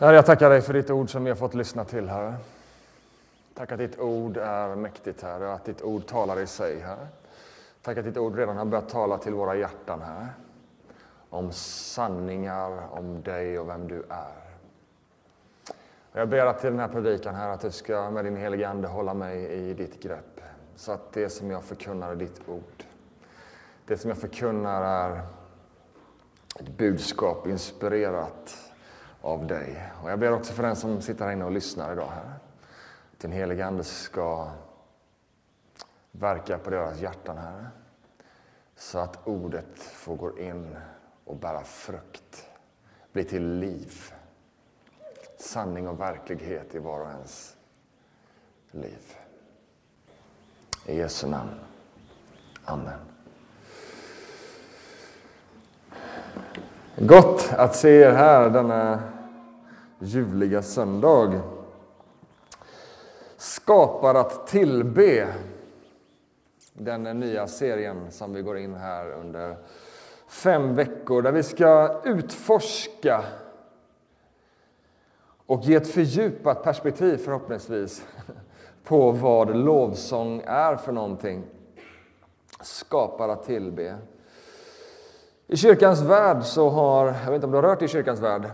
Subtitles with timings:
[0.00, 2.34] Herre, jag tackar dig för ditt ord som vi har fått lyssna till, Herre.
[3.54, 7.08] Tack att ditt ord är mäktigt, Herre, och att ditt ord talar i sig, Herre.
[7.82, 10.28] Tack att ditt ord redan har börjat tala till våra hjärtan, Herre.
[11.30, 14.56] Om sanningar om dig och vem du är.
[16.12, 18.88] Jag ber att till den här predikan, här att du ska med din heliga Ande
[18.88, 20.40] hålla mig i ditt grepp.
[20.76, 22.84] Så att det som jag förkunnar är ditt ord.
[23.86, 25.20] Det som jag förkunnar är
[26.56, 28.67] ett budskap inspirerat
[29.22, 29.92] av dig.
[30.02, 32.10] Och jag ber också för den som sitter här inne och lyssnar idag.
[32.14, 32.34] Här.
[33.12, 34.50] Att din heliga Ande ska
[36.12, 37.70] verka på deras hjärtan, här.
[38.76, 40.76] Så att ordet får gå in
[41.24, 42.48] och bära frukt.
[43.12, 44.12] Bli till liv.
[45.38, 47.56] Sanning och verklighet i var och ens
[48.70, 49.16] liv.
[50.86, 51.60] I Jesu namn.
[52.64, 52.98] Amen.
[57.00, 59.02] Gott att se er här denna
[59.98, 61.40] ljuvliga söndag.
[63.36, 65.28] Skapar att tillbe.
[66.72, 69.56] Den nya serien som vi går in här under
[70.28, 73.24] fem veckor där vi ska utforska
[75.46, 78.06] och ge ett fördjupat perspektiv förhoppningsvis
[78.84, 81.42] på vad lovsång är för någonting.
[82.60, 83.96] Skapar att tillbe.
[85.50, 88.50] I kyrkans värld så har, jag vet inte om du har rört i kyrkans värld,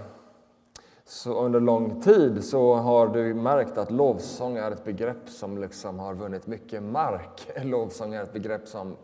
[1.05, 5.99] så under lång tid så har du märkt att lovsång är ett begrepp som liksom
[5.99, 7.51] har vunnit mycket mark.
[7.65, 8.97] Lovsång är ett begrepp som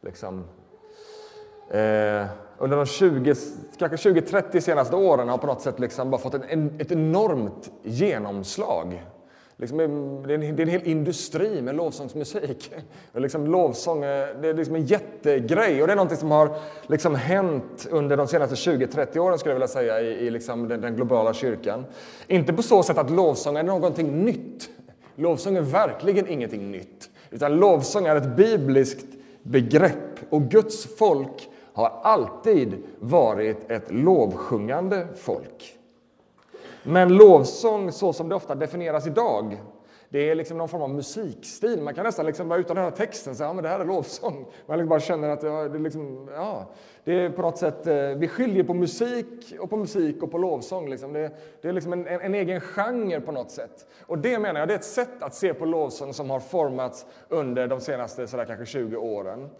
[0.00, 0.44] liksom,
[1.68, 2.26] eh,
[2.58, 3.34] under de 20,
[3.78, 9.04] kanske 20-30 senaste åren har på något sätt liksom bara fått en, ett enormt genomslag.
[9.56, 9.88] Liksom, det, är
[10.34, 12.72] en, det är en hel industri med lovsångsmusik.
[13.12, 16.56] Och liksom, lovsång eh, det är liksom en jättegrej och det är något som har
[16.86, 20.80] liksom hänt under de senaste 20-30 åren skulle jag vilja säga i, i liksom den,
[20.80, 21.84] den, globala kyrkan.
[22.26, 24.68] Inte på så sätt att lovsång är någonting nytt.
[25.16, 27.10] Lovsång är verkligen ingenting nytt.
[27.30, 29.06] Utan lovsång är ett bibliskt
[29.42, 35.78] begrepp och Guds folk har alltid varit ett lovsjungande folk.
[36.86, 39.58] Men lovsång, så som det ofta definieras idag,
[40.08, 41.82] det är liksom någon form av musikstil.
[41.82, 43.84] Man kan nästan liksom bara utan att höra texten säga att ja, det här är
[43.84, 44.46] lovsång.
[44.66, 46.70] Man liksom bara känner att ja, det, är liksom, ja,
[47.04, 50.38] det är på något sätt, eh, vi skiljer på musik och på musik och på
[50.38, 50.90] lovsång.
[50.90, 51.12] Liksom.
[51.12, 51.30] Det,
[51.62, 53.86] det är liksom en, en, en, egen genre på något sätt.
[54.06, 57.06] Och det menar jag, det är ett sätt att se på lovsång som har formats
[57.28, 59.50] under de senaste sådär, kanske 20 åren.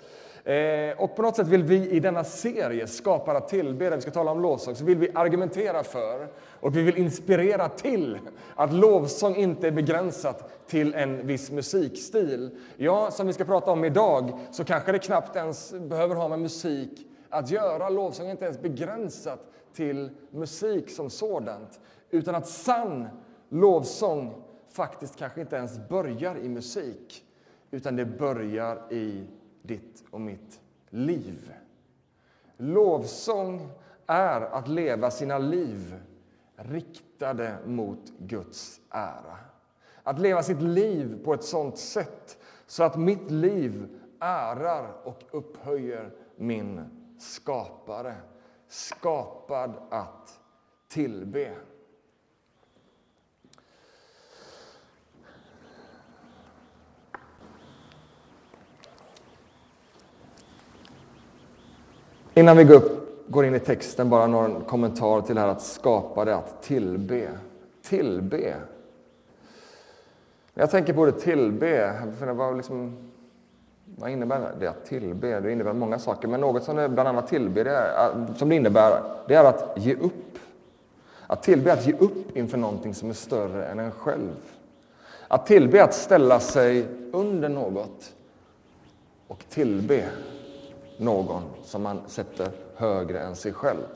[0.44, 4.02] Eh, och på något sätt vill vi i denna serie, Skapare att tillbe, där vi
[4.02, 6.28] ska tala om lovsång, så vill vi argumentera för
[6.60, 8.18] och vi vill inspirera till
[8.54, 12.50] att lovsång inte är begränsat till en viss musikstil.
[12.76, 16.38] Ja, som vi ska prata om idag, så kanske det knappt ens behöver ha med
[16.38, 17.88] musik att göra.
[17.88, 19.40] Lovsång är inte ens begränsat
[19.74, 23.08] till musik som sådant, utan att sann
[23.48, 27.24] lovsång faktiskt kanske inte ens börjar i musik,
[27.70, 29.26] utan det börjar i
[29.64, 30.60] ditt och mitt
[30.90, 31.52] liv.
[32.56, 33.70] Lovsång
[34.06, 35.94] är att leva sina liv
[36.56, 39.38] riktade mot Guds ära.
[40.02, 46.10] Att leva sitt liv på ett sådant sätt så att mitt liv ärar och upphöjer
[46.36, 46.80] min
[47.18, 48.14] skapare.
[48.68, 50.40] Skapad att
[50.88, 51.54] tillbe.
[62.36, 65.62] Innan vi går, upp, går in i texten, bara några kommentar till det här att
[65.62, 67.28] skapa det, att tillbe.
[67.82, 68.54] Tillbe.
[70.54, 72.96] När jag tänker på ordet tillbe, vad, liksom,
[73.84, 75.40] vad innebär det att tillbe?
[75.40, 78.54] Det innebär många saker, men något som det bland annat tillbe, det är, som det
[78.54, 80.38] innebär, det är att ge upp.
[81.26, 84.36] Att tillbe är att ge upp inför någonting som är större än en själv.
[85.28, 88.14] Att tillbe är att ställa sig under något
[89.28, 90.04] och tillbe
[90.96, 93.86] någon som man sätter högre än sig själv.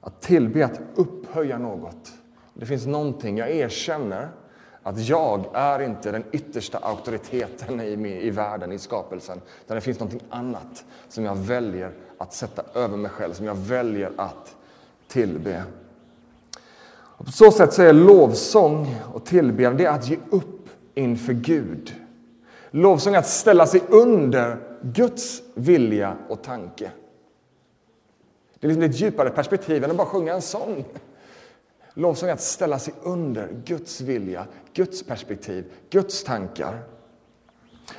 [0.00, 2.12] Att tillbe, att upphöja något.
[2.54, 4.28] Det finns någonting, jag erkänner
[4.82, 9.40] att jag är inte den yttersta auktoriteten i, i världen, i skapelsen.
[9.64, 13.54] Utan det finns någonting annat som jag väljer att sätta över mig själv, som jag
[13.54, 14.56] väljer att
[15.08, 15.62] tillbe.
[17.16, 21.32] Och på så sätt så är lovsång och tillbedjan det är att ge upp inför
[21.32, 21.94] Gud.
[22.70, 24.56] Lovsång är att ställa sig under
[24.92, 26.90] Guds vilja och tanke.
[28.60, 30.84] Det är liksom ett djupare perspektiv än att bara sjunga en sång.
[31.94, 36.82] Lovsång är att ställa sig under Guds vilja, Guds perspektiv, Guds tankar.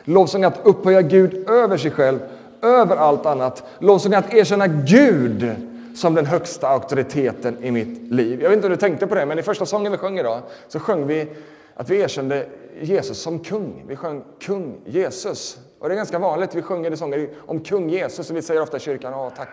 [0.03, 2.19] Lovsång är att upphöja Gud över sig själv,
[2.61, 3.63] över allt annat.
[3.79, 5.55] Lovsång är att erkänna Gud
[5.95, 8.41] som den högsta auktoriteten i mitt liv.
[8.41, 10.41] Jag vet inte om du tänkte på det, men i första sången vi sjöng idag
[10.67, 11.27] så sjöng vi
[11.75, 12.47] att vi erkände
[12.81, 13.85] Jesus som kung.
[13.87, 15.59] Vi sjöng kung Jesus.
[15.85, 18.61] Och det är ganska vanligt, vi sjunger det sånger om kung Jesus och vi säger
[18.61, 19.49] ofta i kyrkan, ja tack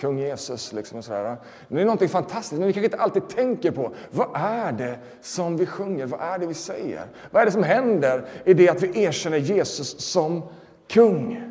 [0.00, 0.72] kung Jesus.
[0.72, 1.36] Liksom och sådär.
[1.68, 4.98] Men det är någonting fantastiskt, men vi kanske inte alltid tänker på vad är det
[5.20, 7.06] som vi sjunger, vad är det vi säger?
[7.30, 10.42] Vad är det som händer i det att vi erkänner Jesus som
[10.88, 11.42] kung?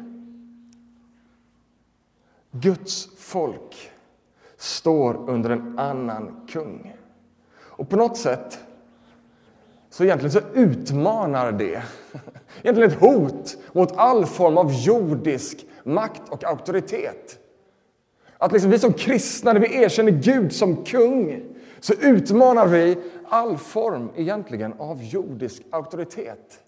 [2.51, 3.91] Guds folk
[4.57, 6.95] står under en annan kung.
[7.57, 8.59] Och på något sätt
[9.89, 11.83] så egentligen så utmanar det
[12.63, 17.39] egentligen ett hot mot all form av jordisk makt och auktoritet.
[18.37, 21.43] Att liksom vi som kristna, när vi erkänner Gud som kung,
[21.79, 22.97] så utmanar vi
[23.29, 26.59] all form egentligen av jordisk auktoritet.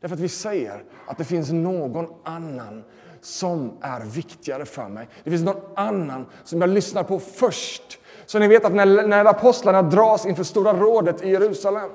[0.00, 2.84] Därför att vi säger att det finns någon annan
[3.20, 5.08] som är viktigare för mig.
[5.24, 7.98] Det finns någon annan som jag lyssnar på först.
[8.26, 11.90] Så ni vet att när, när apostlarna dras inför Stora rådet i Jerusalem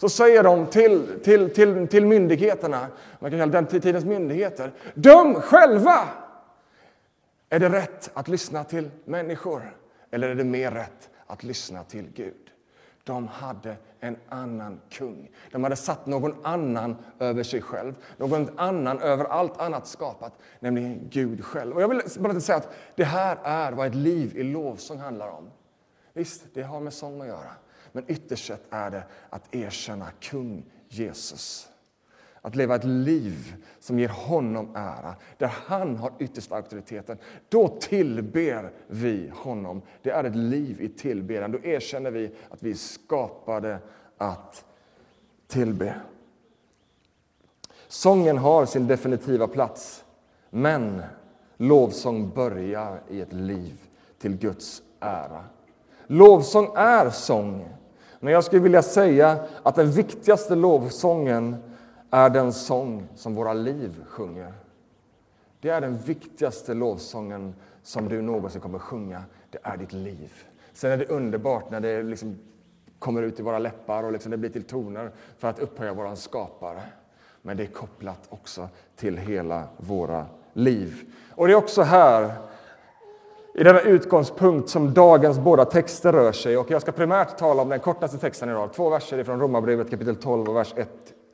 [0.00, 2.86] så säger de till, till, till, till myndigheterna,
[3.18, 6.08] man kan kalla den tidens myndigheter, döm själva!
[7.48, 9.76] Är det rätt att lyssna till människor
[10.10, 12.50] eller är det mer rätt att lyssna till Gud?
[13.04, 15.30] De hade en annan kung.
[15.52, 21.08] De hade satt någon annan över sig själv, någon annan över allt annat skapat, nämligen
[21.10, 21.74] Gud själv.
[21.76, 25.28] Och jag vill bara säga att det här är vad ett liv i lovsång handlar
[25.28, 25.50] om.
[26.12, 27.50] Visst, det har med sång att göra.
[27.92, 31.68] Men ytterst sett är det att erkänna kung Jesus.
[32.42, 37.18] Att leva ett liv som ger honom ära, där han har yttersta auktoriteten.
[37.48, 39.82] Då tillber vi honom.
[40.02, 41.52] Det är ett liv i tillbedjan.
[41.52, 43.78] Då erkänner vi att vi är skapade
[44.18, 44.64] att
[45.46, 45.94] tillbe.
[47.88, 50.04] Sången har sin definitiva plats,
[50.50, 51.02] men
[51.56, 53.80] lovsång börjar i ett liv
[54.18, 55.44] till Guds ära.
[56.06, 57.68] Lovsång är sång,
[58.20, 61.56] men jag skulle vilja säga att den viktigaste lovsången
[62.10, 64.52] är den sång som våra liv sjunger.
[65.60, 69.22] Det är den viktigaste lovsången som du någonsin kommer sjunga.
[69.50, 70.32] Det är ditt liv.
[70.72, 72.38] Sen är det underbart när det liksom
[72.98, 76.14] kommer ut i våra läppar och liksom det blir till toner för att upphöja vår
[76.14, 76.82] skapare.
[77.42, 81.14] Men det är kopplat också till hela våra liv.
[81.34, 82.34] Och det är också här
[83.54, 86.58] i denna utgångspunkt som dagens båda texter rör sig.
[86.58, 90.16] Och jag ska primärt tala om den kortaste texten idag, två verser från Romarbrevet kapitel
[90.16, 90.88] 12 och vers 1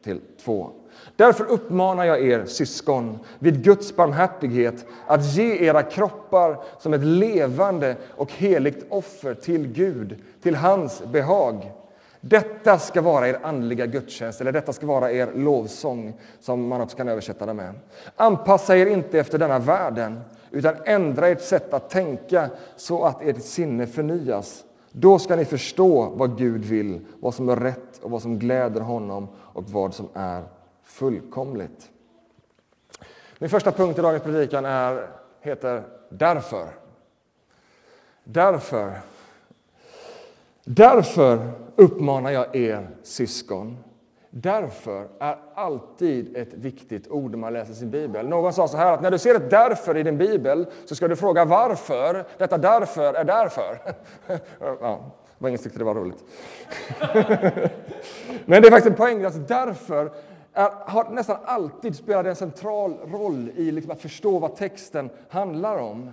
[0.04, 0.70] till 2.
[1.16, 7.96] Därför uppmanar jag er syskon vid Guds barmhärtighet att ge era kroppar som ett levande
[8.16, 11.72] och heligt offer till Gud, till hans behag.
[12.20, 16.96] Detta ska vara er andliga gudstjänst, eller detta ska vara er lovsång, som man också
[16.96, 17.74] kan översätta det med.
[18.16, 20.20] Anpassa er inte efter denna världen,
[20.56, 24.64] utan ändra ert sätt att tänka så att ert sinne förnyas.
[24.92, 28.80] Då ska ni förstå vad Gud vill, vad som är rätt och vad som gläder
[28.80, 30.42] honom och vad som är
[30.82, 31.90] fullkomligt.
[33.38, 35.08] Min första punkt i dagens predikan är,
[35.40, 36.68] heter Därför.
[38.24, 39.00] Därför.
[40.64, 43.76] Därför uppmanar jag er syskon
[44.42, 48.28] Därför är alltid ett viktigt ord när man läser sin bibel.
[48.28, 51.08] Någon sa så här att när du ser ett därför i din bibel så ska
[51.08, 53.78] du fråga varför detta därför är därför.
[54.80, 55.00] ja,
[55.38, 56.24] var ingen tyckte det var roligt.
[58.44, 60.12] Men det är faktiskt en poäng att därför
[60.52, 65.78] är, har nästan alltid spelat en central roll i liksom att förstå vad texten handlar
[65.78, 66.10] om.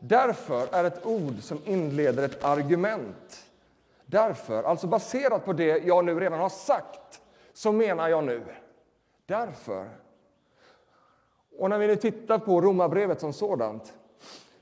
[0.00, 3.44] Därför är ett ord som inleder ett argument.
[4.06, 7.20] Därför, alltså baserat på det jag nu redan har sagt
[7.54, 8.42] så menar jag nu.
[9.26, 9.88] Därför.
[11.58, 13.94] Och när vi nu tittar på Romarbrevet som sådant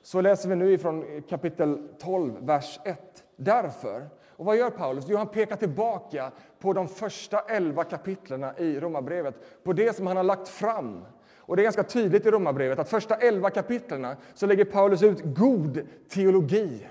[0.03, 3.25] så läser vi nu ifrån kapitel 12, vers 1.
[3.37, 4.09] Därför.
[4.29, 5.05] Och vad gör Paulus?
[5.09, 10.17] Jo, han pekar tillbaka på de första elva kapitlen i Romarbrevet, på det som han
[10.17, 11.05] har lagt fram.
[11.37, 15.21] Och Det är ganska tydligt i Romarbrevet att första elva kapitlen så lägger Paulus ut
[15.25, 16.87] god teologi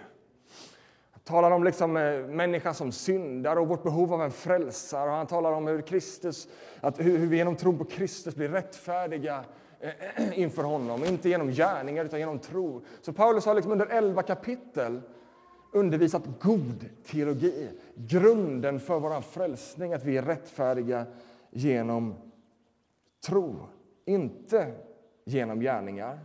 [1.23, 5.09] talar om liksom eh, människan som syndare och vårt behov av en frälsare.
[5.09, 6.47] Och han talar om hur, Kristus,
[6.81, 9.43] att hur, vi genom tron på Kristus blir rättfärdiga
[9.79, 9.91] eh,
[10.39, 11.05] inför honom.
[11.05, 12.81] Inte genom gärningar, utan genom tro.
[13.01, 15.01] Så Paulus har liksom under elva kapitel
[15.73, 17.69] undervisat god teologi.
[17.95, 21.05] Grunden för vår frälsning, att vi är rättfärdiga
[21.49, 22.15] genom
[23.25, 23.55] tro.
[24.05, 24.73] Inte
[25.25, 26.19] genom gärningar.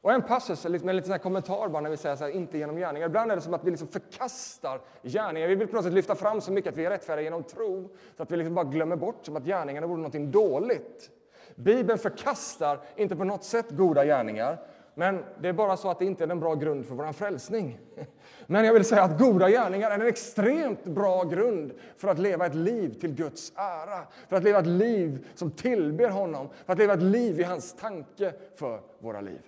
[0.00, 3.06] Och en passus en liten kommentar bara när vi säger så här, inte genom gärningar.
[3.06, 5.48] Ibland är det som att vi liksom förkastar gärningar.
[5.48, 7.90] Vi vill på något sätt lyfta fram så mycket att vi är rättfärdiga genom tro,
[8.16, 11.10] så att vi liksom bara glömmer bort som att gärningarna vore något dåligt.
[11.54, 14.58] Bibeln förkastar inte på något sätt goda gärningar,
[14.94, 17.78] Men det är bara så att det inte är en bra grund för vår frälsning.
[18.46, 22.46] Men jag vill säga att goda gärningar är en extremt bra grund för att leva
[22.46, 24.06] ett liv till Guds ära.
[24.28, 27.72] För att leva ett liv som tillber honom, för att leva ett liv i hans
[27.72, 29.40] tanke för våra liv.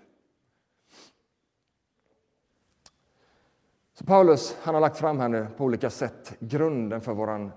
[4.00, 7.50] Så Paulus han har lagt fram här nu på olika sätt grunden för vår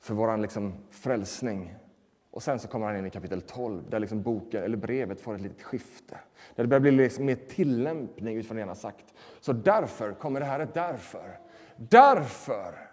[0.00, 1.74] för våran liksom frälsning.
[2.30, 5.34] Och sen så kommer han in i kapitel 12 där liksom boken, eller brevet får
[5.34, 6.18] ett litet skifte.
[6.54, 9.14] Där det börjar bli liksom mer tillämpning utifrån det han har sagt.
[9.40, 11.38] Så därför kommer det här ett därför.
[11.76, 12.85] Därför!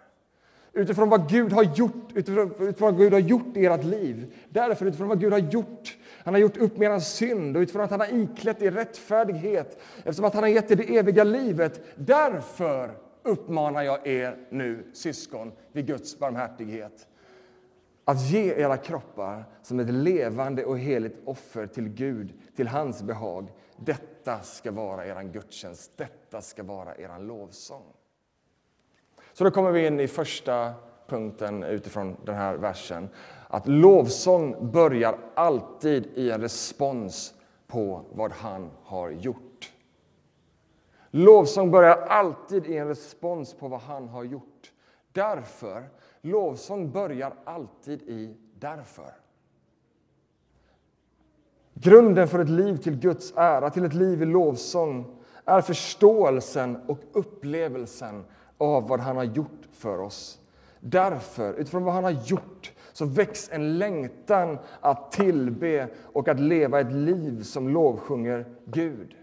[0.74, 4.34] Utifrån vad Gud har gjort, utifrån, utifrån vad Gud har gjort i ert liv.
[4.48, 5.96] Därför, utifrån vad Gud har gjort.
[6.24, 9.78] Han har gjort upp med er synd och utifrån att han har iklätt er rättfärdighet.
[9.96, 11.80] Eftersom att han har gett er det eviga livet.
[11.96, 12.90] Därför
[13.22, 17.08] uppmanar jag er nu, syskon, vid Guds barmhärtighet
[18.04, 23.52] att ge era kroppar som ett levande och heligt offer till Gud, till hans behag.
[23.76, 27.82] Detta ska vara er gudstjänst, detta ska vara er lovsång.
[29.34, 30.72] Så då kommer vi in i första
[31.06, 33.08] punkten utifrån den här versen.
[33.48, 37.34] Att lovsång börjar alltid i en respons
[37.66, 39.72] på vad han har gjort.
[41.10, 44.72] Lovsång börjar alltid i en respons på vad han har gjort.
[45.12, 45.88] Därför
[46.24, 49.12] Lovsång börjar alltid i därför.
[51.74, 56.98] Grunden för ett liv till Guds ära, till ett liv i lovsång är förståelsen och
[57.12, 58.24] upplevelsen
[58.64, 60.40] av vad han har gjort för oss.
[60.80, 66.80] Därför, utifrån vad han har gjort, så väcks en längtan att tillbe och att leva
[66.80, 69.14] ett liv som lovsjunger Gud.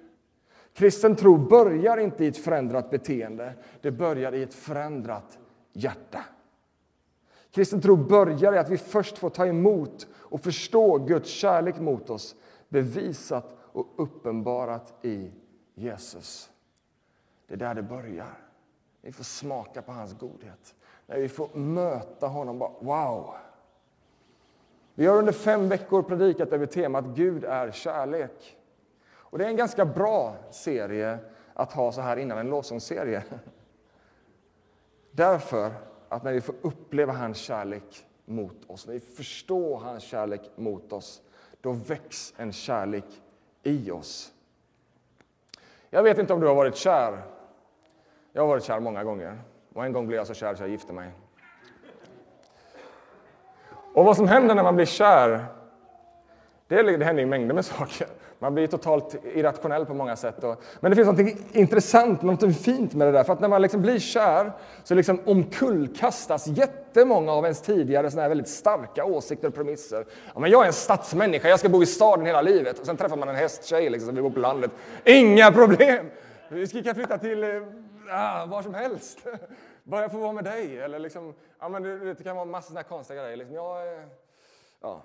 [0.73, 5.39] Kristen tro börjar inte i ett förändrat beteende, det börjar i ett förändrat
[5.73, 6.25] hjärta.
[7.51, 12.09] Kristen tro börjar i att vi först får ta emot och förstå Guds kärlek mot
[12.09, 12.35] oss
[12.69, 15.31] bevisat och uppenbarat i
[15.75, 16.49] Jesus.
[17.47, 18.50] Det är där det börjar.
[19.01, 20.75] Vi får smaka på hans godhet.
[21.05, 22.59] När vi får möta honom.
[22.59, 23.33] Bara, wow!
[24.93, 28.57] Vi har under fem veckor predikat över temat Gud är kärlek.
[29.11, 31.19] Och Det är en ganska bra serie
[31.53, 33.23] att ha så här innan en lovsångsserie.
[35.11, 35.71] Därför
[36.09, 40.93] att när vi får uppleva hans kärlek mot oss, när vi förstår hans kärlek mot
[40.93, 41.21] oss,
[41.61, 43.21] då väcks en kärlek
[43.63, 44.33] i oss.
[45.89, 47.21] Jag vet inte om du har varit kär.
[48.33, 49.39] Jag har varit kär många gånger.
[49.73, 51.11] Och en gång blev jag så kär så jag gifte mig.
[53.93, 55.45] Och vad som händer när man blir kär,
[56.67, 58.07] det, det händer ju mängder med saker.
[58.39, 60.43] Man blir totalt irrationell på många sätt.
[60.79, 63.23] men det finns något intressant, något fint med det där.
[63.23, 64.51] För att när man liksom blir kär
[64.83, 70.05] så liksom omkullkastas jättemånga av ens tidigare såna väldigt starka åsikter och premisser.
[70.33, 72.79] Ja, men jag är en stadsmänniska, jag ska bo i staden hela livet.
[72.79, 74.71] Och sen träffar man en hästtjej liksom, som vill bo på landet.
[75.05, 76.05] Inga problem!
[76.49, 77.49] Vi kan flytta till eh,
[78.11, 79.19] ah, var som helst.
[79.83, 80.79] Bara jag får vara med dig.
[80.79, 83.37] Eller liksom, ja, men det, det kan vara massa såna konstiga grejer.
[83.37, 84.03] Liksom, jag, eh,
[84.81, 85.01] ja.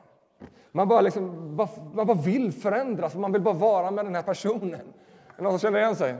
[0.72, 1.56] Man bara, liksom,
[1.94, 4.74] man bara vill förändras, man vill bara vara med den här personen.
[4.74, 6.16] Är det någon som känner igen sig?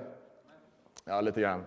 [1.04, 1.64] Ja, lite grann.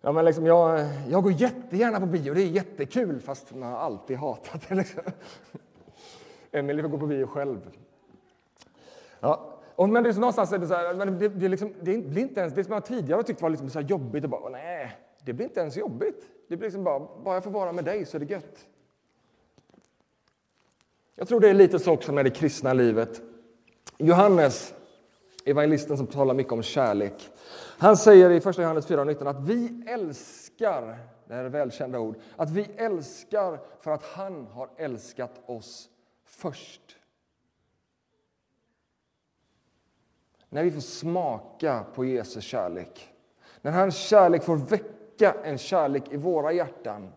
[0.00, 3.78] Ja, men liksom, jag, jag går jättegärna på bio, det är jättekul, fast man har
[3.78, 4.74] alltid hatat det.
[4.74, 5.02] Liksom.
[6.52, 7.70] Emelie får gå på bio själv.
[9.20, 11.72] Ja, och, men det är så någonstans är det så här, men det, det, liksom,
[11.80, 14.48] det blir inte ens, det som jag tidigare tyckt var liksom så jobbigt, och bara,
[14.48, 16.28] nej, det blir inte ens jobbigt.
[16.48, 18.66] Det blir liksom bara, bara jag får vara med dig så är det gött.
[21.14, 23.22] Jag tror det är lite så också med det kristna livet.
[23.98, 24.74] Johannes,
[25.44, 27.30] evangelisten som talar mycket om kärlek,
[27.78, 32.50] han säger i 1 Johannes 4.19 att vi älskar, det här är välkända ord, att
[32.50, 35.88] vi älskar för att han har älskat oss
[36.24, 36.96] först.
[40.54, 43.08] När vi får smaka på Jesu kärlek,
[43.62, 47.12] när hans kärlek får väcka en kärlek i våra hjärtan,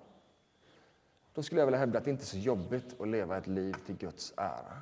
[1.34, 3.76] då skulle jag vilja hävda att det inte är så jobbigt att leva ett liv
[3.86, 4.78] till Guds ära.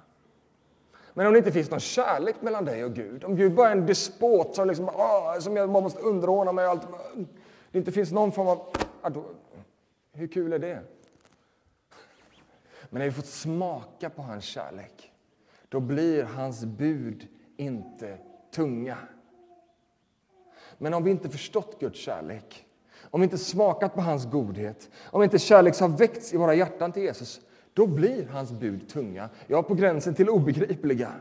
[1.13, 3.71] Men om det inte finns någon kärlek mellan dig och Gud, om Gud bara är
[3.71, 6.87] en despot som, liksom, åh, som jag bara måste underordna mig och allt.
[7.71, 9.35] Det inte finns någon form av...
[10.11, 10.81] Hur kul är det?
[12.89, 15.13] Men när vi fått smaka på hans kärlek,
[15.69, 18.17] då blir hans bud inte
[18.55, 18.97] tunga.
[20.77, 22.65] Men om vi inte förstått Guds kärlek,
[23.01, 26.91] om vi inte smakat på hans godhet, om inte kärlek har väckts i våra hjärtan
[26.91, 27.41] till Jesus,
[27.73, 31.11] då blir hans bud tunga, ja, på gränsen till obegripliga.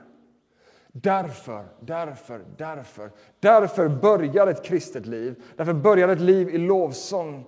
[0.92, 3.10] Därför, därför, därför,
[3.40, 5.42] därför börjar ett kristet liv.
[5.56, 7.46] Därför börjar ett liv i lovsång.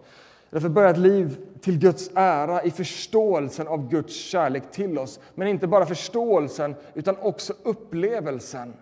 [0.51, 5.21] Därför börjar ett liv till Guds ära i förståelsen av Guds kärlek till oss.
[5.35, 8.75] Men inte bara förståelsen, utan också upplevelsen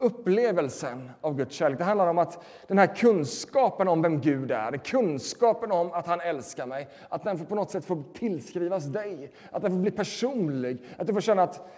[0.00, 1.78] upplevelsen av Guds kärlek.
[1.78, 6.20] Det handlar om att den här kunskapen om vem Gud är, kunskapen om att han
[6.20, 10.82] älskar mig, att den på något sätt får tillskrivas dig, att den får bli personlig,
[10.98, 11.70] att du får känna att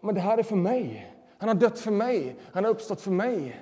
[0.00, 1.14] men det här är för mig.
[1.38, 3.60] Han har dött för mig, han har uppstått för mig.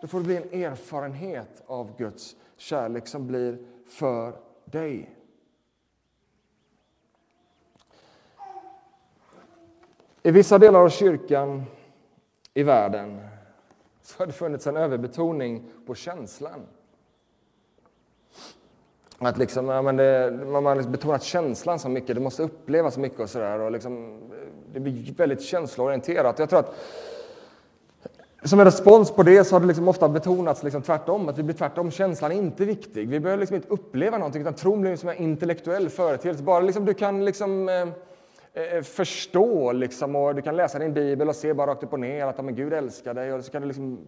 [0.00, 4.32] Då får det bli en erfarenhet av Guds kärlek som blir för
[4.64, 5.16] dig.
[10.22, 11.64] I vissa delar av kyrkan
[12.54, 13.20] i världen
[14.02, 16.60] så har det funnits en överbetoning på känslan.
[19.18, 22.94] Att liksom, ja, men det, man har liksom betonat känslan så mycket, det måste upplevas
[22.94, 23.70] så mycket och sådär.
[23.70, 24.20] Liksom,
[24.72, 26.38] det blir väldigt känsloorienterat.
[26.38, 26.76] Jag tror att
[28.44, 31.42] som en respons på det så har det liksom ofta betonats liksom tvärtom, att det
[31.42, 33.08] blir tvärtom, känslan är inte viktig.
[33.08, 36.42] Vi behöver liksom inte uppleva någonting, utan tron blir som en intellektuell företeelse.
[36.42, 37.86] Bara liksom du kan liksom, eh,
[38.52, 41.92] Eh, eh, förstå liksom, och du kan läsa din bibel och se bara rakt upp
[41.92, 44.06] och ner att men Gud älskar dig och så kan du liksom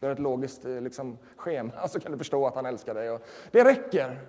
[0.00, 3.10] göra ett logiskt eh, liksom, schema så kan du förstå att han älskar dig.
[3.10, 3.20] Och
[3.50, 4.20] det räcker.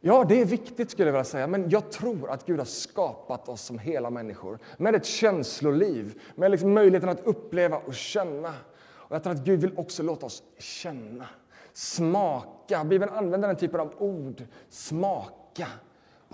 [0.00, 3.48] Ja, det är viktigt skulle jag vilja säga, men jag tror att Gud har skapat
[3.48, 8.54] oss som hela människor med ett känsloliv, med liksom möjligheten att uppleva och känna.
[8.76, 11.28] Och jag tror att Gud vill också låta oss känna,
[11.72, 12.84] smaka.
[12.84, 15.68] Bibeln använder den typen av ord, smaka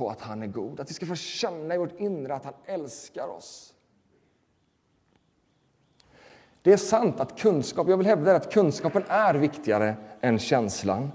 [0.00, 0.80] på att han är god.
[0.80, 3.74] Att vi ska få känna i vårt inre att han älskar oss.
[6.62, 11.12] Det är sant att kunskap, jag vill hävda att kunskapen är viktigare än känslan.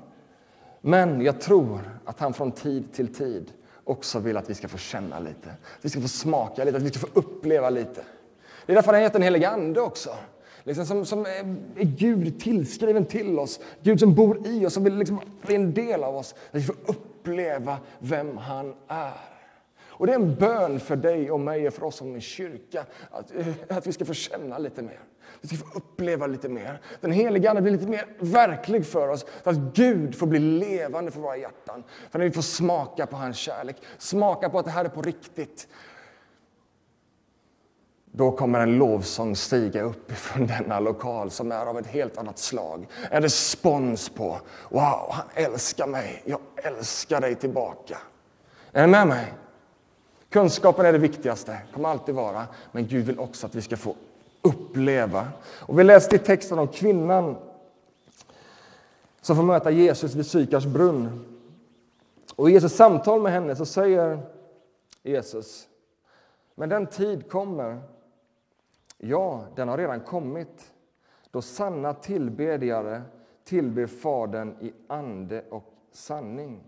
[0.81, 3.51] Men jag tror att han från tid till tid
[3.83, 6.83] också vill att vi ska få känna lite, att vi ska få smaka lite, att
[6.83, 8.03] vi ska få uppleva lite.
[8.65, 10.09] Det är därför han heter den helige Ande också.
[10.63, 11.31] Liksom som, som eh,
[11.75, 15.73] är Gud tillskriven till oss, Gud som bor i oss, som vill liksom bli en
[15.73, 16.35] del av oss.
[16.51, 16.75] Att vi får
[17.25, 19.13] uppleva vem han är.
[19.97, 22.85] Och det är en bön för dig och mig och för oss som en kyrka,
[23.11, 24.99] att, eh, att vi ska få känna lite mer.
[25.41, 26.81] Vi ska få uppleva lite mer.
[27.01, 29.25] Den heliga Ande blir lite mer verklig för oss.
[29.43, 31.83] Så att Gud får bli levande för våra hjärtan.
[32.09, 35.01] För när vi får smaka på hans kärlek, smaka på att det här är på
[35.01, 35.67] riktigt.
[38.17, 42.37] Då kommer en lovsång stiga upp från denna lokal som är av ett helt annat
[42.37, 42.87] slag.
[43.11, 44.37] En respons på,
[44.69, 47.97] wow, han älskar mig, jag älskar dig tillbaka.
[48.71, 49.33] Är ni med mig?
[50.29, 52.45] Kunskapen är det viktigaste, kommer alltid vara.
[52.71, 53.95] Men Gud vill också att vi ska få
[54.41, 55.27] uppleva.
[55.59, 57.37] Och vi läste i texten om kvinnan
[59.21, 61.25] som får möta Jesus vid Sykars brunn.
[62.35, 64.19] Och i Jesus samtal med henne så säger
[65.03, 65.67] Jesus,
[66.55, 67.81] men den tid kommer,
[68.97, 70.73] ja, den har redan kommit,
[71.31, 73.01] då sanna tillbedjare
[73.43, 76.63] tillber Fadern i ande och sanning.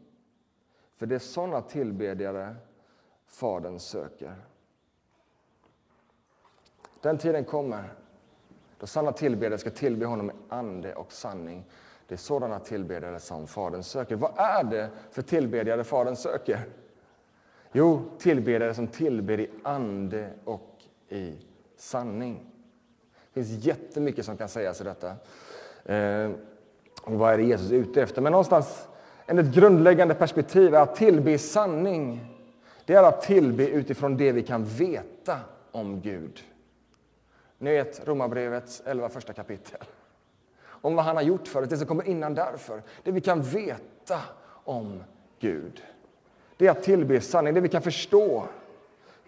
[0.96, 2.56] För det är sådana tillbedjare
[3.26, 4.36] Fadern söker.
[7.02, 7.94] Den tiden kommer
[8.80, 11.66] då sanna tillbedjare ska tillbe honom i ande och sanning.
[12.08, 14.16] Det är sådana tillbedjare som Fadern söker.
[14.16, 16.60] Vad är det för tillbedjare Fadern söker?
[17.72, 21.34] Jo, tillbedjare som tillber i ande och i
[21.78, 22.46] sanning.
[23.34, 25.08] Det finns jättemycket som kan sägas i detta.
[25.86, 26.32] Eh,
[27.02, 28.22] och vad är det Jesus är ute efter?
[28.22, 28.88] Men någonstans,
[29.26, 32.36] ett grundläggande perspektiv är att tillbe sanning.
[32.86, 35.40] Det är att tillbe utifrån det vi kan veta
[35.72, 36.44] om Gud.
[37.58, 39.80] Ni vet Romarbrevets 11 första kapitel.
[40.66, 42.84] Om vad han har gjort för oss, det som kommer innan därför.
[43.04, 44.20] Det vi kan veta
[44.64, 45.04] om
[45.40, 45.84] Gud.
[46.58, 48.44] Det är att tillbe sanning, det vi kan förstå.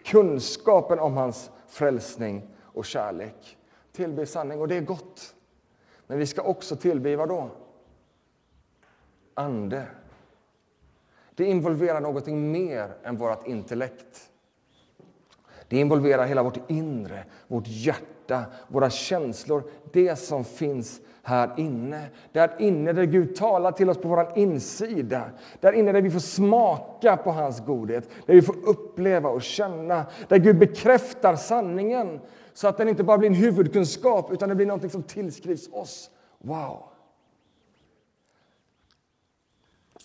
[0.04, 3.58] Kunskapen om hans frälsning och kärlek.
[3.92, 5.34] Tillbe sanning, och det är gott.
[6.06, 7.50] Men vi ska också tillbe vad då?
[9.34, 9.86] Ande.
[11.34, 14.30] Det involverar någonting mer än vårt intellekt.
[15.68, 22.06] Det involverar hela vårt inre, vårt hjärta, våra känslor, det som finns här inne.
[22.32, 25.24] Där inne där Gud talar till oss på vår insida.
[25.60, 30.06] Där inne där vi får smaka på hans godhet, där vi får uppleva och känna.
[30.28, 32.20] Där Gud bekräftar sanningen
[32.52, 36.10] så att den inte bara blir en huvudkunskap utan det blir något som tillskrivs oss.
[36.38, 36.82] Wow!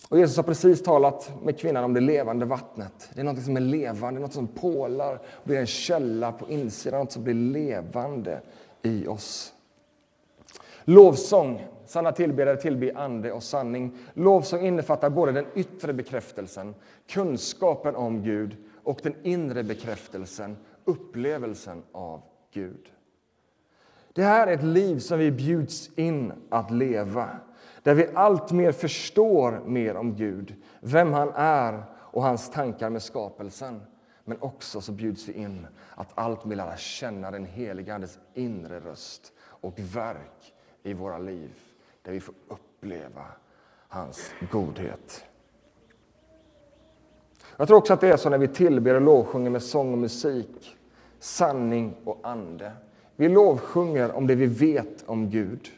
[0.08, 3.10] Och Jesus har precis talat med kvinnan om det levande vattnet.
[3.14, 7.00] Det är något som är levande, något som pålar och blir en källa på insidan,
[7.00, 8.40] något som blir levande
[8.82, 9.52] i oss.
[10.88, 13.98] Lovsång, sanna tillbedjare tillbe ande och sanning.
[14.14, 16.74] Lovsång innefattar både den yttre bekräftelsen,
[17.06, 22.22] kunskapen om Gud och den inre bekräftelsen, upplevelsen av
[22.52, 22.92] Gud.
[24.12, 27.28] Det här är ett liv som vi bjuds in att leva
[27.82, 33.02] där vi allt mer förstår mer om Gud, vem han är och hans tankar med
[33.02, 33.82] skapelsen.
[34.24, 38.80] Men också så bjuds vi in att allt mer lära känna den helige Andes inre
[38.80, 40.52] röst och verk
[40.86, 41.50] i våra liv,
[42.02, 43.24] där vi får uppleva
[43.88, 45.24] hans godhet.
[47.56, 49.98] Jag tror också att det är så när vi tillber och lovsjunger med sång och
[49.98, 50.76] musik,
[51.18, 52.72] sanning och ande.
[53.16, 55.70] Vi lovsjunger om det vi vet om Gud.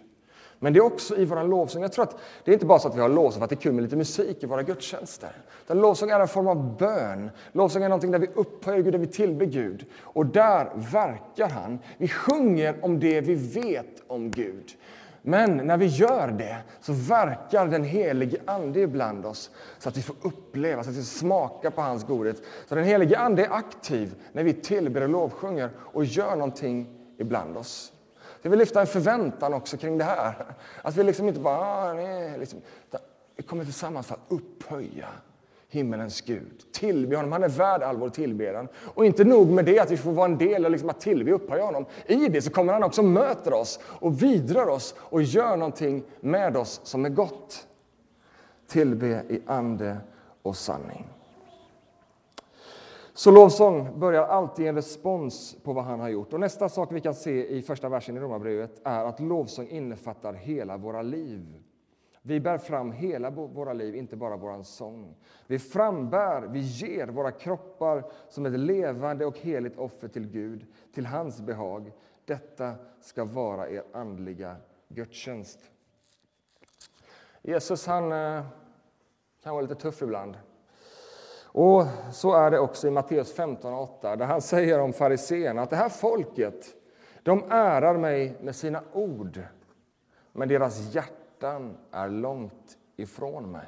[0.59, 1.83] Men det är också i vår lovsång.
[1.83, 3.55] Jag tror att det är inte bara så att vi har lovsång för att det
[3.55, 5.33] är kul med lite musik i våra gudstjänster.
[5.65, 7.31] Utan lovsång är en form av bön.
[7.53, 9.87] Lovsång är någonting där vi upphöjer Gud, där vi tillber Gud.
[10.03, 11.79] Och där verkar han.
[11.99, 14.71] Vi sjunger om det vi vet om Gud.
[15.23, 20.03] Men när vi gör det så verkar den helige Ande ibland oss så att vi
[20.03, 22.43] får uppleva, så att vi smakar på hans godhet.
[22.69, 26.87] Så den helige Ande är aktiv när vi tillber och lovsjunger och gör någonting
[27.19, 27.93] ibland oss.
[28.43, 30.47] Jag vill lyfta en förväntan också kring det här.
[30.83, 32.61] Att vi liksom inte bara, ah, nej, liksom,
[33.37, 35.09] vi kommer tillsammans att upphöja
[35.69, 36.73] himmelens Gud.
[36.73, 38.69] Tillbe honom, han är värd all vår tillbedjan.
[38.95, 41.33] Och inte nog med det, att vi får vara en del av liksom att tillbe
[41.33, 41.85] och upphöja honom.
[42.07, 46.57] I det så kommer han också möter oss och vidrar oss och gör någonting med
[46.57, 47.67] oss som är gott.
[48.67, 49.97] Tillbe i ande
[50.43, 51.09] och sanning.
[53.15, 56.33] Så lovsång börjar alltid en respons på vad han har gjort.
[56.33, 60.33] Och nästa sak vi kan se i första versen i Romarbrevet är att lovsång innefattar
[60.33, 61.63] hela våra liv.
[62.29, 65.17] Vi bär fram hela våra liv, inte bara vår sång.
[65.47, 71.07] Vi frambär, vi ger våra kroppar som ett levande och heligt offer till Gud, till
[71.07, 71.93] hans behag.
[72.25, 74.57] Detta ska vara er andliga
[74.89, 75.59] gudstjänst.
[77.43, 78.45] Jesus han eh,
[79.43, 80.39] kan vara lite tuff ibland.
[81.45, 85.77] Och så är det också i Matteus 15.8 där han säger om fariséerna att det
[85.77, 86.67] här folket,
[87.23, 89.43] de ärar mig med sina ord,
[90.33, 93.67] men deras hjärta hjärtan är långt ifrån mig.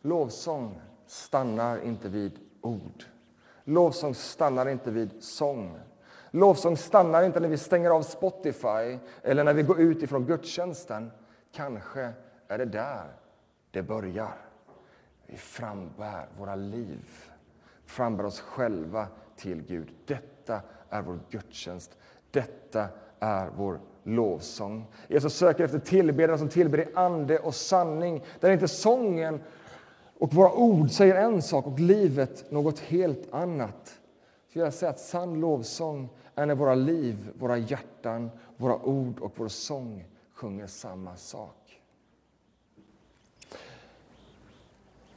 [0.00, 3.04] Lovsång stannar inte vid ord.
[3.64, 5.78] Lovsång stannar inte vid sång.
[6.30, 11.10] Lovsång stannar inte när vi stänger av Spotify eller när vi går ut ifrån gudstjänsten.
[11.52, 12.12] Kanske
[12.48, 13.12] är det där
[13.70, 14.36] det börjar.
[15.26, 17.06] Vi frambär våra liv,
[17.84, 19.94] frambär oss själva till Gud.
[20.06, 21.98] Detta är vår gudstjänst.
[22.30, 22.88] Detta
[23.20, 24.84] är vår lovsång.
[25.08, 29.40] Jesus söker efter tillbedjare som tillber i ande och sanning, där inte sången
[30.18, 33.98] och våra ord säger en sak och livet något helt annat.
[34.52, 39.32] Så jag säga att sann lovsång är när våra liv, våra hjärtan, våra ord och
[39.36, 41.80] vår sång sjunger samma sak.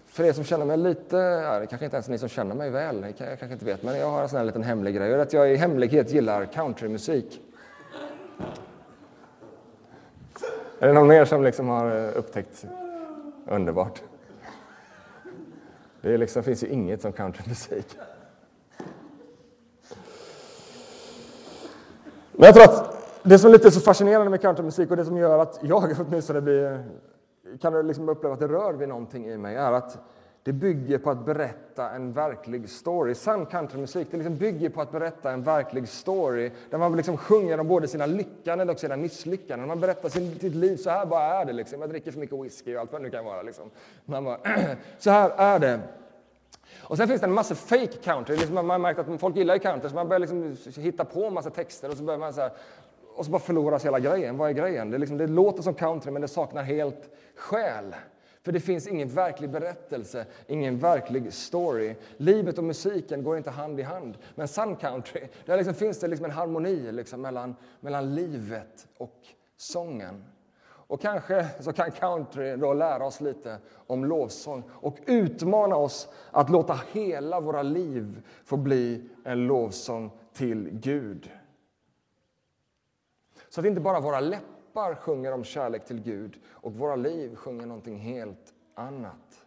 [0.06, 3.13] För er som känner mig lite, ja, kanske inte ens ni som känner mig väl,
[3.17, 5.22] jag kanske inte vet, men jag har en sån här liten hemlig grej.
[5.22, 7.41] Att jag i hemlighet gillar countrymusik.
[10.84, 12.65] Är det någon mer som liksom har eh, upptäckt
[13.50, 14.02] underbart?
[16.02, 17.98] Det liksom, finns ju inget som countrymusik.
[22.32, 25.17] Men jag tror att det som är lite så fascinerande med countrymusik och det som
[25.17, 26.84] gör att jag åtminstone blir
[27.62, 29.98] kan liksom uppleva att det rör vid någonting i mig är att
[30.44, 33.16] det bygger på att berätta en verklig story.
[33.16, 37.60] Sann countrymusik det liksom bygger på att berätta en verklig story där man liksom sjunger
[37.60, 39.68] om både sina lyckanden och sina misslyckanden.
[39.68, 41.54] Man berättar sin, sitt liv, så här bara är det.
[41.54, 41.82] Liksom.
[41.82, 43.42] Jag dricker för mycket whisky och allt vad det nu kan vara.
[43.42, 43.70] Liksom.
[44.06, 44.38] Man bara,
[44.98, 45.80] så här är det.
[46.80, 48.36] Och sen finns det en massa fake country.
[48.36, 51.34] Liksom man har märkt att folk gillar country, så man börjar liksom hitta på en
[51.34, 52.52] massa texter och så börjar man så här,
[53.16, 54.38] och så bara förloras hela grejen.
[54.38, 54.90] Vad är grejen?
[54.90, 57.96] Det, liksom, det låter som country, men det saknar helt själ.
[58.44, 61.96] För det finns ingen verklig berättelse, ingen verklig story.
[62.18, 64.18] Livet och musiken går inte hand i hand.
[64.36, 69.20] Men sun country, där liksom finns det liksom en harmoni liksom mellan, mellan livet och
[69.58, 70.24] sången.
[70.66, 76.50] Och kanske så kan country då lära oss lite om lovsång och utmana oss att
[76.50, 81.32] låta hela våra liv få bli en lovsång till Gud.
[83.50, 84.53] Så att inte bara våra läppar
[84.96, 89.46] sjunger om kärlek till Gud och våra liv sjunger någonting helt annat.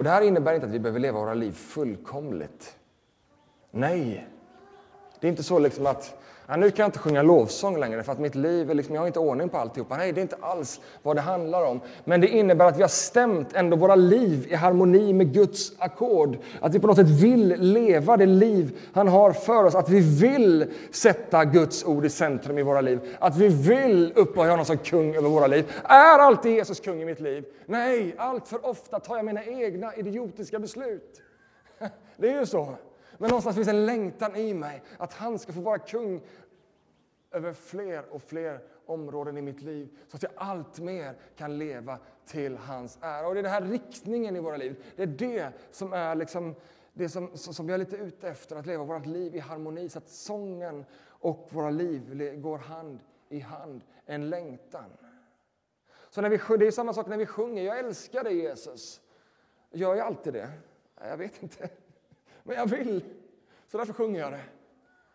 [0.00, 2.78] Och Det här innebär inte att vi behöver leva våra liv fullkomligt.
[3.70, 4.28] Nej,
[5.20, 8.12] det är inte så liksom att Ja, nu kan jag inte sjunga lovsång längre för
[8.12, 9.96] att mitt liv är liksom, jag har inte ordning på alltihopa.
[9.96, 11.80] Nej, det är inte alls vad det handlar om.
[12.04, 16.38] Men det innebär att vi har stämt ändå våra liv i harmoni med Guds ackord.
[16.60, 19.74] Att vi på något sätt vill leva det liv han har för oss.
[19.74, 23.00] Att vi vill sätta Guds ord i centrum i våra liv.
[23.18, 25.72] Att vi vill upphöja honom som kung över våra liv.
[25.84, 27.44] Är alltid Jesus kung i mitt liv?
[27.66, 31.22] Nej, allt för ofta tar jag mina egna idiotiska beslut.
[32.16, 32.74] Det är ju så.
[33.20, 36.20] Men någonstans finns en längtan i mig att han ska få vara kung
[37.30, 41.98] över fler och fler områden i mitt liv så att jag allt mer kan leva
[42.26, 43.28] till hans ära.
[43.28, 44.84] Och det är den här riktningen i våra liv.
[44.96, 46.54] Det är det som är liksom
[46.92, 49.98] det som, som vi är lite ute efter, att leva vårt liv i harmoni så
[49.98, 54.90] att sången och våra liv går hand i hand, en längtan.
[56.10, 59.00] Så när vi, det är samma sak när vi sjunger, jag älskar dig Jesus.
[59.70, 60.50] Gör jag alltid det?
[61.00, 61.68] Jag vet inte.
[62.42, 63.04] Men jag vill.
[63.66, 64.42] Så därför sjunger jag det.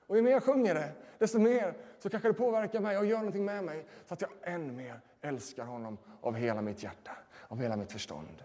[0.08, 3.18] Och ju mer jag sjunger det, desto mer så kanske det påverkar mig och gör
[3.18, 7.12] någonting med mig så att jag än mer älskar honom av hela mitt hjärta,
[7.48, 8.44] av hela mitt förstånd.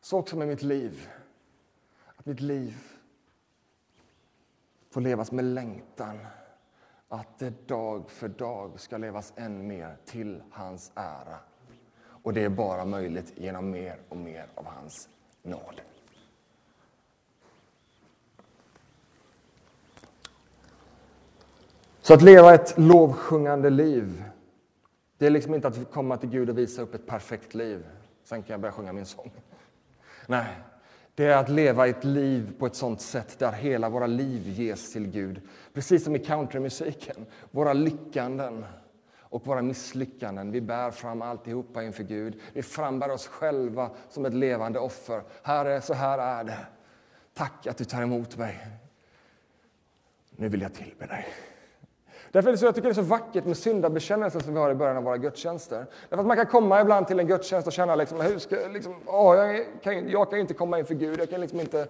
[0.00, 1.08] Så också med mitt liv.
[2.16, 2.76] Att mitt liv
[4.90, 6.18] får levas med längtan.
[7.08, 11.38] Att det dag för dag ska levas än mer till hans ära.
[12.22, 15.08] Och det är bara möjligt genom mer och mer av hans
[15.42, 15.80] nåd.
[22.10, 24.24] Så att leva ett lovsjungande liv,
[25.18, 27.86] det är liksom inte att komma till Gud och visa upp ett perfekt liv.
[28.24, 29.32] Sen kan jag börja sjunga min sång.
[30.26, 30.46] Nej,
[31.14, 34.92] det är att leva ett liv på ett sånt sätt där hela våra liv ges
[34.92, 35.40] till Gud.
[35.72, 37.26] Precis som i countrymusiken.
[37.50, 38.64] Våra lyckanden
[39.20, 40.52] och våra misslyckanden.
[40.52, 42.40] Vi bär fram alltihopa inför Gud.
[42.52, 45.22] Vi frambär oss själva som ett levande offer.
[45.42, 46.66] Herre, så här är det.
[47.34, 48.66] Tack att du tar emot mig.
[50.30, 51.26] Nu vill jag tillbe dig.
[52.32, 54.70] Därför är det så, jag tycker det är så vackert med syndabekännelsen som vi har
[54.70, 55.86] i början av våra gudstjänster.
[56.08, 58.94] Därför att man kan komma ibland till en gudstjänst och känna liksom, hur ska, liksom,
[59.06, 61.86] åh, jag, kan, jag kan inte komma inför Gud, jag kan liksom inte,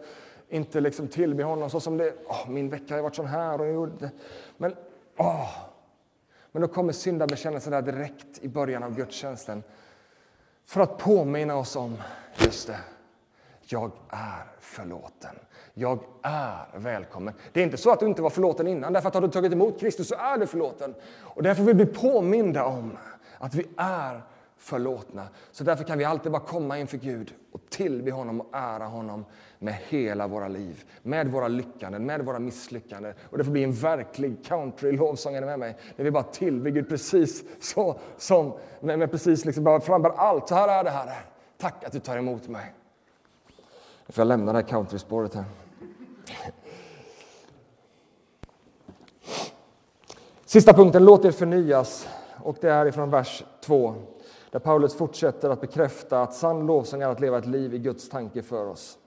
[0.48, 3.61] inte liksom tillbe honom så som det, åh, min vecka har varit sån här.
[3.61, 4.11] Och gjorde,
[4.57, 4.76] men,
[5.16, 5.50] åh.
[6.53, 9.62] men då kommer syndabekännelsen där direkt i början av gudstjänsten.
[10.64, 11.96] För att påminna oss om,
[12.38, 12.79] just det,
[13.62, 15.37] jag är förlåten.
[15.74, 17.35] Jag är välkommen.
[17.52, 19.52] Det är inte så att du inte var förlåten innan, därför att har du tagit
[19.52, 20.94] emot Kristus så är du förlåten.
[21.20, 22.96] Och därför vill vi bli påminda om
[23.38, 24.22] att vi är
[24.61, 25.28] förlåtna.
[25.52, 29.24] Så därför kan vi alltid bara komma inför Gud och tillbe honom och ära honom
[29.59, 30.85] med hela våra liv.
[31.02, 33.14] Med våra lyckanden, med våra misslyckanden.
[33.30, 35.76] Och det får bli en verklig country-lovsång, med mig?
[35.96, 40.48] När vi bara tillber Gud precis så som, med, med precis liksom bara framför allt.
[40.48, 41.24] Så här är det här.
[41.59, 42.74] Tack att du tar emot mig.
[44.11, 45.44] Nu får jag lämna det här countryspåret här.
[50.44, 52.09] Sista punkten, låt er förnyas.
[52.37, 53.94] Och det är ifrån vers 2,
[54.51, 58.09] där Paulus fortsätter att bekräfta att sann lovsång är att leva ett liv i Guds
[58.09, 58.99] tanke för oss.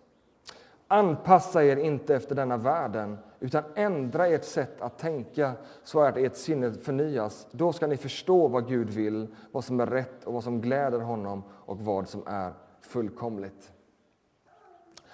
[0.88, 5.52] Anpassa er inte efter denna världen, utan ändra ert sätt att tänka
[5.84, 7.48] så att ert sinne förnyas.
[7.52, 11.00] Då ska ni förstå vad Gud vill, vad som är rätt och vad som gläder
[11.00, 13.74] honom och vad som är fullkomligt.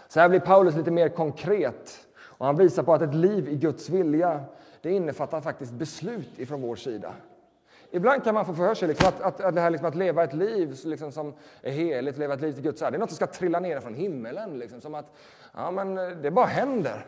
[0.09, 3.55] Så här blir Paulus lite mer konkret och han visar på att ett liv i
[3.55, 4.43] Guds vilja
[4.81, 7.13] det innefattar faktiskt beslut ifrån vår sida.
[7.91, 10.23] Ibland kan man få för sig liksom att, att, att, det här liksom att leva
[10.23, 13.09] ett liv liksom som är heligt, leva ett liv till Guds ära, det är något
[13.09, 14.59] som ska trilla ner från himmelen.
[14.59, 15.15] Liksom, som att
[15.53, 17.05] ja, men det bara händer.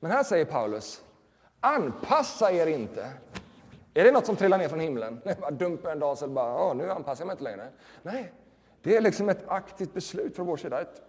[0.00, 1.02] Men här säger Paulus,
[1.60, 3.08] anpassa er inte.
[3.94, 5.20] Är det något som trillar ner från himlen?
[5.40, 7.68] Bara dumper en dag så bara, nu anpassar jag mig inte längre.
[8.02, 8.32] Nej,
[8.82, 10.80] det är liksom ett aktivt beslut från vår sida.
[10.80, 11.02] Ett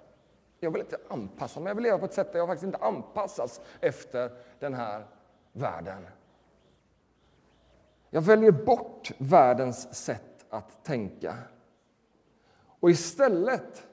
[0.60, 2.78] jag vill inte anpassa mig, jag vill leva på ett sätt där jag faktiskt inte
[2.78, 5.06] anpassas efter den här
[5.52, 6.08] världen.
[8.10, 11.36] Jag väljer bort världens sätt att tänka
[12.80, 13.88] och istället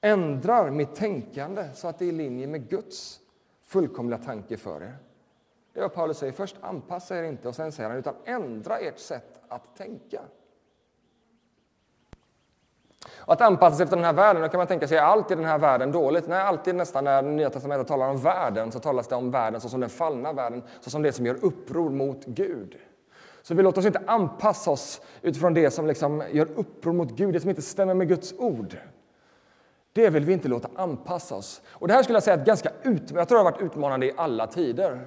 [0.00, 3.20] ändrar mitt tänkande så att det är i linje med Guds
[3.62, 4.96] fullkomliga tanke för er.
[5.72, 6.32] Det är vad Paulus säger.
[6.32, 10.22] Först anpassa er inte och sen säger han utan ändra ert sätt att tänka.
[13.28, 15.34] Att anpassa sig efter den här världen, då kan man tänka sig, är allt i
[15.34, 16.28] den här världen dåligt?
[16.28, 19.80] Nej, alltid nästan när Nya Testamentet talar om världen så talas det om världen såsom
[19.80, 22.76] den fallna världen, såsom det som gör uppror mot Gud.
[23.42, 27.34] Så vi låter oss inte anpassa oss utifrån det som liksom gör uppror mot Gud,
[27.34, 28.76] det som inte stämmer med Guds ord.
[29.92, 31.62] Det vill vi inte låta anpassa oss.
[31.68, 34.06] Och det här skulle jag säga är ganska ut, jag tror det har varit utmanande
[34.06, 35.06] i alla tider.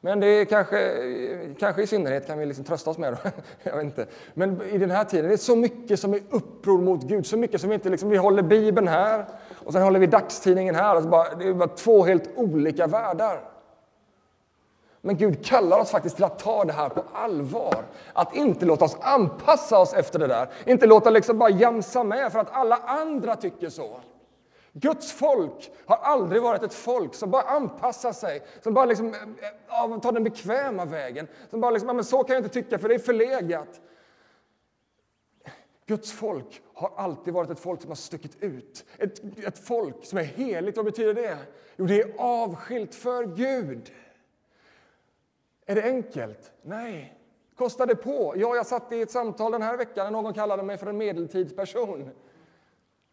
[0.00, 3.16] Men det är kanske, kanske i synnerhet kan vi liksom trösta oss med.
[3.62, 4.06] Jag vet inte.
[4.34, 7.26] Men i den här tiden, det är så mycket som är uppror mot Gud.
[7.26, 10.74] Så mycket som vi inte liksom, vi håller Bibeln här och sen håller vi dagstidningen
[10.74, 10.94] här.
[10.94, 13.40] Alltså bara, det är bara två helt olika världar.
[15.00, 17.84] Men Gud kallar oss faktiskt till att ta det här på allvar.
[18.12, 20.48] Att inte låta oss anpassa oss efter det där.
[20.64, 24.00] Inte låta liksom bara jamsa med för att alla andra tycker så.
[24.72, 29.20] Guds folk har aldrig varit ett folk som bara anpassar sig, som bara liksom, eh,
[29.68, 31.28] ja, tar den bekväma vägen.
[31.50, 33.80] Som bara liksom, ja, men så kan jag inte tycka för det är förlegat.
[35.86, 38.84] Guds folk har alltid varit ett folk som har stuckit ut.
[38.98, 41.38] Ett, ett folk som är heligt, vad betyder det?
[41.76, 43.92] Jo, det är avskilt för Gud.
[45.66, 46.52] Är det enkelt?
[46.62, 47.18] Nej.
[47.56, 48.34] Kostar det på?
[48.36, 50.96] Ja, jag satt i ett samtal den här veckan när någon kallade mig för en
[50.96, 52.10] medeltidsperson.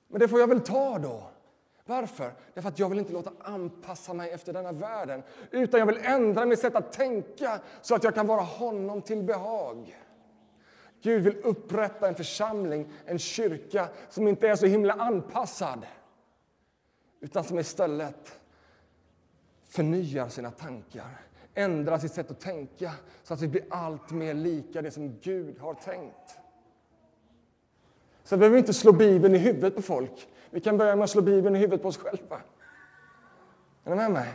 [0.07, 1.23] Men det får jag väl ta då.
[1.87, 2.33] Varför?
[2.53, 5.23] Därför att jag vill inte låta anpassa mig efter denna världen.
[5.51, 9.23] Utan jag vill ändra mitt sätt att tänka så att jag kan vara honom till
[9.23, 9.97] behag.
[11.01, 15.85] Gud vill upprätta en församling, en kyrka som inte är så himla anpassad.
[17.19, 18.39] Utan som istället
[19.67, 21.21] förnyar sina tankar,
[21.53, 22.91] ändrar sitt sätt att tänka
[23.23, 26.37] så att vi blir allt mer lika det som Gud har tänkt.
[28.23, 30.27] Så vi inte slå Bibeln i huvudet på folk.
[30.49, 32.41] Vi kan börja med att slå Bibeln i huvudet på oss själva.
[33.83, 34.33] Är ni med mig?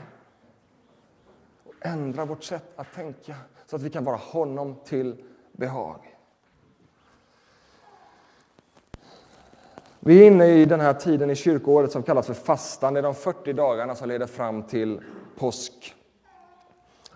[1.65, 3.35] Och ändra vårt sätt att tänka
[3.67, 6.17] så att vi kan vara honom till behag.
[10.01, 12.95] Vi är inne i den här tiden i kyrkoåret som kallas för fastan.
[12.95, 15.01] Det är de 40 dagarna som leder fram till
[15.37, 15.95] påsk.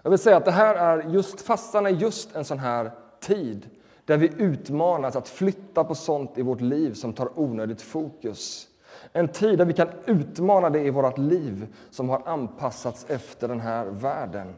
[0.03, 3.71] Jag vill säga att det här är just, fastan är just en sån här tid
[4.05, 8.69] där vi utmanas att flytta på sånt i vårt liv som tar onödigt fokus.
[9.13, 13.61] En tid där vi kan utmana det i vårt liv som har anpassats efter den
[13.61, 14.55] här världen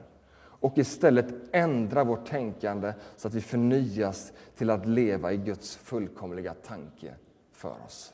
[0.61, 6.55] och istället ändra vårt tänkande så att vi förnyas till att leva i Guds fullkomliga
[6.55, 7.15] tanke
[7.53, 8.13] för oss.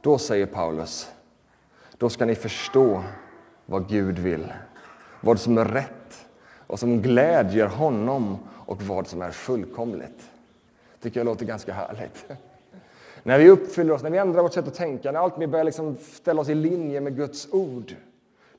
[0.00, 1.12] Då säger Paulus,
[1.98, 3.04] då ska ni förstå
[3.66, 4.52] vad Gud vill,
[5.20, 6.28] vad som är rätt,
[6.66, 10.30] vad som glädjer honom och vad som är fullkomligt.
[11.00, 12.26] tycker jag låter ganska härligt.
[13.28, 15.64] När vi uppfyller oss, när vi ändrar vårt sätt att tänka, när allt mer börjar
[15.64, 17.94] liksom ställa oss i linje med Guds ord,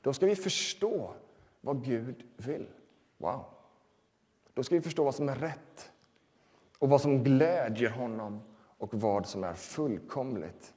[0.00, 1.10] då ska vi förstå
[1.60, 2.66] vad Gud vill.
[3.18, 3.44] Wow!
[4.54, 5.90] Då ska vi förstå vad som är rätt
[6.78, 8.40] och vad som glädjer honom
[8.78, 10.74] och vad som är fullkomligt.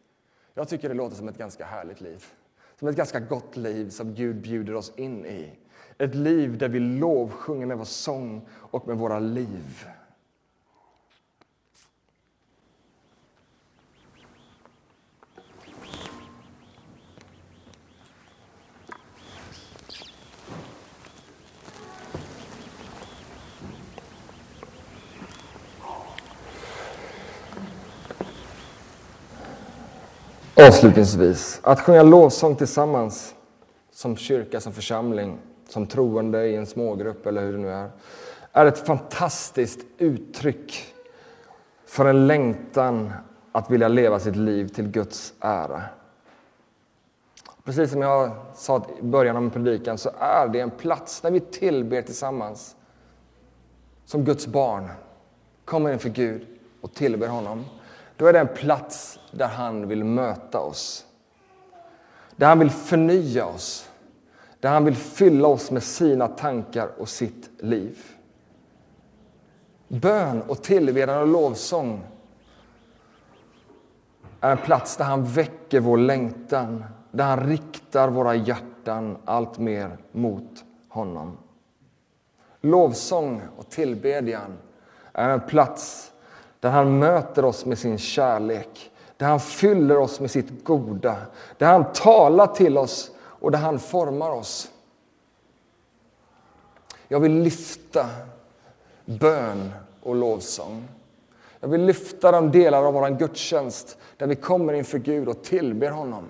[0.53, 2.25] Jag tycker det låter som ett ganska härligt liv.
[2.79, 5.51] Som ett ganska gott liv som Gud bjuder oss in i.
[5.97, 9.87] Ett liv där vi lovsjunger med vår sång och med våra liv.
[30.55, 33.35] Avslutningsvis, att sjunga lovsång tillsammans
[33.91, 35.37] som kyrka, som församling,
[35.69, 37.89] som troende i en smågrupp eller hur det nu är,
[38.51, 40.93] är ett fantastiskt uttryck
[41.85, 43.13] för en längtan
[43.51, 45.81] att vilja leva sitt liv till Guds ära.
[47.63, 51.39] Precis som jag sa i början av predikan så är det en plats där vi
[51.39, 52.75] tillber tillsammans
[54.05, 54.89] som Guds barn,
[55.65, 56.47] kommer inför Gud
[56.81, 57.65] och tillber honom.
[58.17, 61.05] Då är det en plats där han vill möta oss.
[62.35, 63.89] Där han vill förnya oss.
[64.59, 67.97] Där han vill fylla oss med sina tankar och sitt liv.
[69.87, 72.03] Bön och tillbedjan och lovsång
[74.41, 79.97] är en plats där han väcker vår längtan, där han riktar våra hjärtan allt mer
[80.11, 81.37] mot honom.
[82.61, 84.57] Lovsång och tillbedjan
[85.13, 86.12] är en plats
[86.63, 91.15] där han möter oss med sin kärlek, där han fyller oss med sitt goda,
[91.57, 94.71] där han talar till oss och där han formar oss.
[97.07, 98.09] Jag vill lyfta
[99.05, 99.71] bön
[100.03, 100.87] och lovsång.
[101.59, 105.89] Jag vill lyfta de delar av vår gudstjänst där vi kommer inför Gud och tillber
[105.89, 106.23] honom.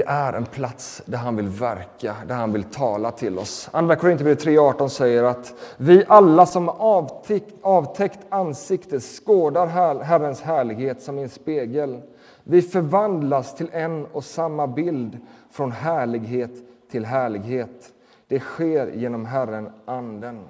[0.00, 3.68] Det är en plats där han vill verka, där han vill tala till oss.
[3.72, 9.66] Andra Korinthierbrevet 3.18 säger att vi alla som avtäckt, avtäckt ansikte skådar
[10.02, 12.00] Herrens härlighet som i en spegel.
[12.44, 15.18] Vi förvandlas till en och samma bild
[15.50, 16.52] från härlighet
[16.90, 17.92] till härlighet.
[18.28, 20.40] Det sker genom Herren, Anden.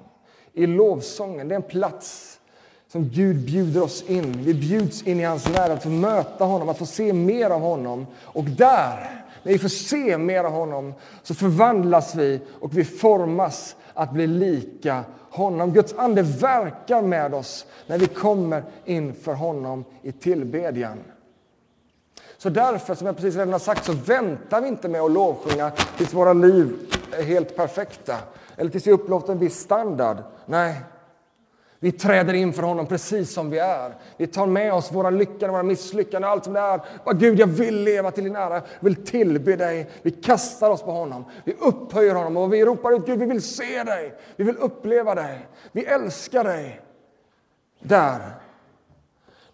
[0.53, 2.39] I lovsången, det är en plats
[2.91, 4.43] som Gud bjuder oss in.
[4.43, 7.61] Vi bjuds in i hans närhet, att få möta honom, att få se mer av
[7.61, 8.07] honom.
[8.21, 13.75] Och där när vi får se mer av honom så förvandlas vi och vi formas
[13.93, 15.73] att bli lika honom.
[15.73, 20.97] Guds ande verkar med oss när vi kommer inför honom i tillbedjan.
[22.37, 25.71] Så därför, som jag precis redan har sagt, så väntar vi inte med att lovsjunga
[25.97, 26.77] tills våra liv
[27.11, 28.17] är helt perfekta
[28.55, 30.17] eller tills vi uppnått en viss standard.
[30.45, 30.75] Nej,
[31.83, 33.95] vi träder in för honom precis som vi är.
[34.17, 36.81] Vi tar med oss våra lyckor och våra misslyckanden, allt som det är.
[37.05, 39.89] Bara, Gud, jag vill leva till din ära, jag vill tillbe dig.
[40.01, 43.41] Vi kastar oss på honom, vi upphöjer honom och vi ropar ut Gud, vi vill
[43.41, 46.81] se dig, vi vill uppleva dig, vi älskar dig.
[47.79, 48.21] Där,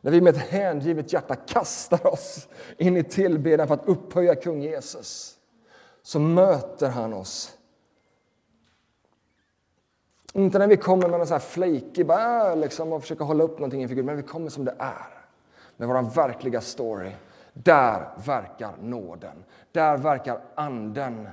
[0.01, 2.47] när vi med ett hängivet hjärta kastar oss
[2.77, 5.35] in i tillbedjan för att upphöja kung Jesus,
[6.03, 7.56] så möter han oss
[10.33, 13.43] inte när vi kommer med någon sån här flaky bara, ah", liksom, och försöker hålla
[13.43, 15.07] upp någonting inför Gud, men vi kommer som det är.
[15.77, 17.11] Med vår verkliga story.
[17.53, 19.43] Där verkar nåden.
[19.71, 21.29] Där verkar anden.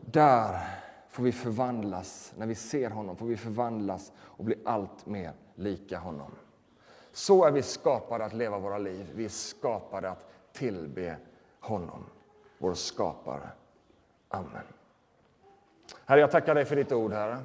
[0.00, 0.60] Där
[1.08, 2.32] får vi förvandlas.
[2.36, 6.30] När vi ser honom får vi förvandlas och bli allt mer lika honom.
[7.12, 9.10] Så är vi skapade att leva våra liv.
[9.14, 11.16] Vi är skapade att tillbe
[11.60, 12.04] honom,
[12.58, 13.48] vår skapare.
[14.28, 14.62] Amen.
[16.04, 17.38] Herre, jag tackar dig för ditt ord, Herre.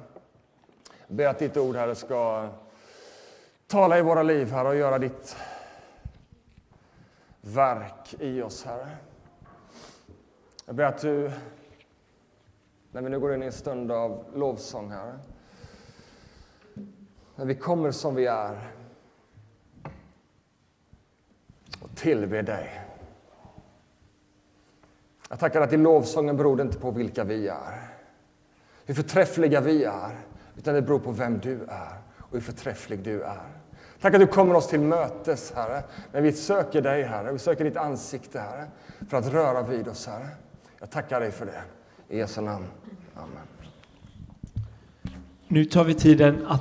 [1.10, 2.48] Jag ber att ditt ord, Herre, ska
[3.66, 5.36] tala i våra liv, Herre, och göra ditt
[7.40, 8.88] verk i oss, Herre.
[10.66, 11.30] Jag ber att du,
[12.92, 15.18] när vi nu går in i en stund av lovsång, Herre,
[17.36, 18.70] när vi kommer som vi är
[21.82, 22.80] och tillber dig.
[25.28, 27.88] Jag tackar att i lovsången beror det inte på vilka vi är,
[28.84, 33.22] hur förträffliga vi är, utan det beror på vem du är och hur förträfflig du
[33.22, 33.46] är.
[34.00, 35.82] Tack att du kommer oss till mötes, Herre,
[36.12, 37.32] när vi söker dig, Herre.
[37.32, 38.66] Vi söker ditt ansikte, Herre,
[39.08, 40.28] för att röra vid oss, Herre.
[40.78, 41.62] Jag tackar dig för det.
[42.08, 42.66] I Jesu namn.
[43.14, 43.46] Amen.
[45.48, 46.58] Nu tar vi tiden att